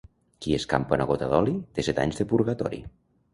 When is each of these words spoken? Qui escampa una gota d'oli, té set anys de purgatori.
Qui 0.45 0.53
escampa 0.57 0.97
una 0.97 1.07
gota 1.11 1.27
d'oli, 1.33 1.53
té 1.77 1.85
set 1.89 2.01
anys 2.05 2.19
de 2.23 2.29
purgatori. 2.33 2.83